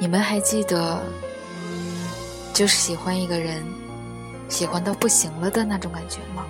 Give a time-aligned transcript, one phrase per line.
[0.00, 0.98] 你们还记得，
[2.54, 3.62] 就是喜欢一个人，
[4.48, 6.46] 喜欢到不行了的那种感觉吗？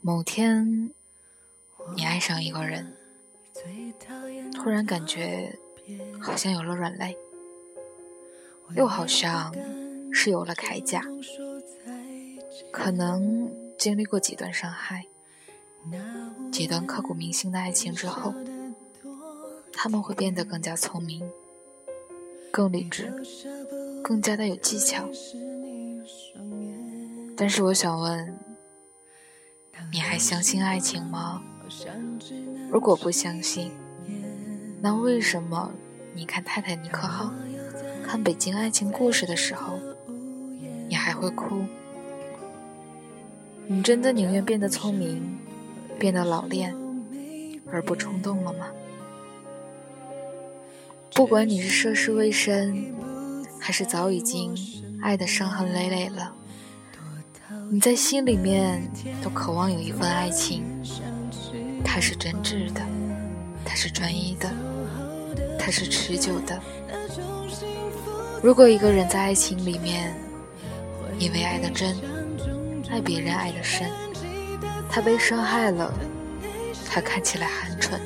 [0.00, 0.92] 某天，
[1.96, 2.94] 你爱上一个人，
[4.54, 5.58] 突然感觉
[6.20, 7.18] 好像有了软肋，
[8.76, 9.52] 又好像
[10.12, 11.02] 是有了铠甲。
[12.70, 15.04] 可能经历过几段伤害，
[16.52, 18.32] 几段刻骨铭心的爱情之后。
[19.78, 21.22] 他们会变得更加聪明、
[22.50, 23.12] 更理智、
[24.02, 25.06] 更加的有技巧。
[27.36, 28.38] 但是我想问，
[29.92, 31.42] 你还相信爱情吗？
[32.72, 33.70] 如果不相信，
[34.80, 35.70] 那为什么
[36.14, 37.26] 你看《泰坦尼克号》、
[38.02, 39.78] 看《北京爱情故事》的时候，
[40.88, 41.66] 你还会哭？
[43.66, 45.38] 你真的宁愿变得聪明、
[45.98, 46.74] 变得老练，
[47.70, 48.68] 而不冲动了吗？
[51.16, 52.94] 不管你是涉世未深，
[53.58, 54.54] 还是早已经
[55.00, 56.30] 爱得伤痕累累了，
[57.70, 58.86] 你在心里面
[59.22, 60.62] 都渴望有一份爱情，
[61.82, 62.82] 它是真挚的，
[63.64, 64.52] 它是专一的，
[65.58, 66.60] 它是持久的。
[68.42, 70.14] 如果一个人在爱情里面，
[71.18, 71.96] 因为爱的真，
[72.90, 73.88] 爱别人爱的深，
[74.90, 75.90] 他被伤害了，
[76.84, 77.98] 他看起来很蠢，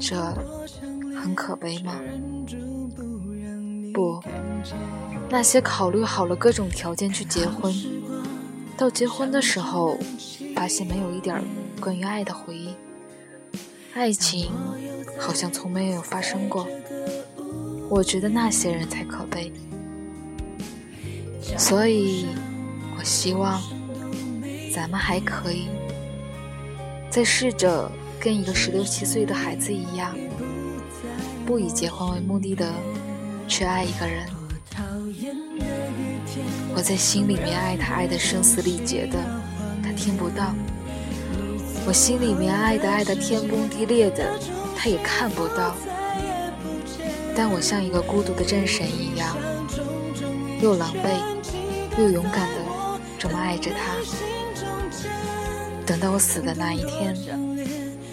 [0.00, 0.36] 这。
[1.22, 1.94] 很可悲吗？
[3.94, 4.20] 不，
[5.30, 7.72] 那些考虑好了各种条件去结婚，
[8.76, 9.96] 到结婚的时候，
[10.56, 11.40] 发现没有一点
[11.80, 12.74] 关于爱的回忆，
[13.94, 14.50] 爱情
[15.16, 16.66] 好像从没有发生过。
[17.88, 19.52] 我觉得那些人才可悲。
[21.56, 22.26] 所以，
[22.98, 23.62] 我希望
[24.74, 25.68] 咱们还可以
[27.08, 27.88] 再试着
[28.18, 30.16] 跟一个十六七岁的孩子一样。
[31.44, 32.72] 不以结婚为目的的
[33.48, 34.26] 去爱一个人，
[36.74, 39.18] 我在心里面爱他，爱的声嘶力竭的，
[39.82, 40.54] 他听不到；
[41.86, 44.38] 我心里面爱的，爱的天崩地裂的，
[44.76, 45.74] 他也看不到。
[47.34, 49.36] 但我像一个孤独的战神一样，
[50.60, 51.18] 又狼狈
[51.98, 53.96] 又勇敢的这么爱着他。
[55.84, 57.16] 等到我死的那一天，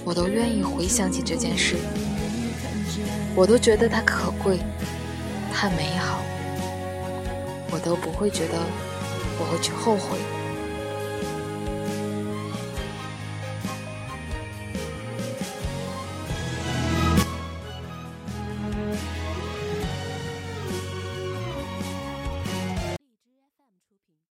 [0.04, 1.76] 我都愿意回想起这件事。
[3.40, 4.60] 我都觉得它可贵，
[5.54, 6.20] 它美好，
[7.72, 8.60] 我都不会觉得
[9.40, 10.18] 我会去后悔。